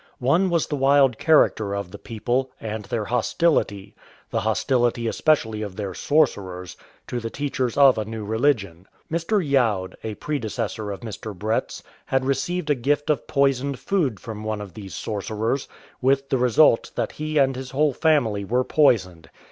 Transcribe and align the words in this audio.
One 0.17 0.49
was 0.49 0.65
the 0.65 0.75
wild 0.75 1.19
character 1.19 1.75
of 1.75 1.91
the 1.91 1.99
people, 1.99 2.49
and 2.59 2.85
their 2.85 3.05
hostility, 3.05 3.93
the 4.31 4.39
hostility 4.39 5.05
especially 5.07 5.61
of 5.61 5.75
their 5.75 5.93
sorcerers, 5.93 6.75
to 7.05 7.19
the 7.19 7.29
teachers 7.29 7.77
of 7.77 7.99
a 7.99 8.05
new 8.05 8.25
religion. 8.25 8.87
Mr. 9.11 9.47
Youd, 9.47 9.93
a 10.03 10.15
predecessor 10.15 10.89
of 10.89 11.01
Mr. 11.01 11.37
Bretfs, 11.37 11.83
had 12.07 12.25
received 12.25 12.71
a 12.71 12.73
gift 12.73 13.11
of 13.11 13.27
poisoned 13.27 13.77
food 13.77 14.19
from 14.19 14.43
one 14.43 14.59
of 14.59 14.73
those 14.73 14.95
sorcerers, 14.95 15.67
with 16.01 16.29
the 16.29 16.37
result 16.39 16.89
that 16.95 17.11
he 17.11 17.37
and 17.37 17.55
his 17.55 17.69
whole 17.69 17.93
family 17.93 18.43
were 18.43 18.63
poisoned. 18.63 19.29